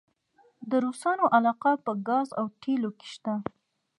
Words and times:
د 0.69 0.71
روسانو 0.85 1.25
علاقه 1.35 1.71
په 1.85 1.91
ګاز 2.07 2.27
او 2.39 2.45
تیلو 2.61 2.89
کې 2.99 3.07
شته؟ 3.13 3.33